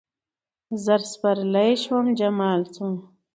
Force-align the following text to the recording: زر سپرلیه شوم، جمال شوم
زر 0.83 1.01
سپرلیه 1.11 1.75
شوم، 1.83 2.05
جمال 2.19 2.61
شوم 2.73 2.93